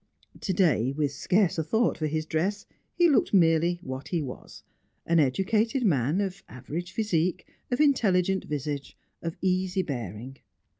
To 0.39 0.51
day, 0.51 0.91
with 0.91 1.11
scarce 1.11 1.59
a 1.59 1.63
thought 1.63 1.95
for 1.95 2.07
his 2.07 2.25
dress, 2.25 2.65
he 2.95 3.07
looked 3.07 3.35
merely 3.35 3.79
what 3.83 4.07
he 4.07 4.19
was: 4.19 4.63
an 5.05 5.19
educated 5.19 5.85
man, 5.85 6.21
of 6.21 6.41
average 6.49 6.91
physique, 6.91 7.45
of 7.69 7.79
intelligent 7.79 8.45
visage, 8.45 8.97
of 9.21 9.37
easy 9.43 9.83
bearing. 9.83 10.39